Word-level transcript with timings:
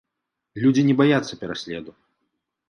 Людзі 0.63 0.81
не 0.87 0.95
баяцца 1.01 1.39
пераследу! 1.43 1.91